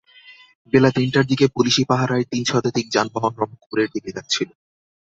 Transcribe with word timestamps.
বেলা 0.73 0.89
তিনটার 0.91 1.25
দিকে 1.25 1.45
পুলিশি 1.47 1.83
পাহারায় 1.85 2.25
তিন 2.31 2.43
শতাধিক 2.45 2.85
যানবাহন 2.91 3.33
রংপুরের 3.37 3.89
দিকে 3.95 4.09
যাচ্ছিল। 4.11 4.49